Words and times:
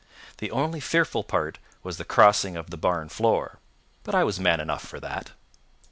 The 0.39 0.49
only 0.49 0.79
fearful 0.79 1.23
part 1.23 1.59
was 1.83 1.97
the 1.97 2.03
crossing 2.05 2.57
of 2.57 2.71
the 2.71 2.75
barn 2.75 3.07
floor. 3.07 3.59
But 4.03 4.15
I 4.15 4.23
was 4.23 4.39
man 4.39 4.59
enough 4.59 4.81
for 4.83 4.99
that. 4.99 5.29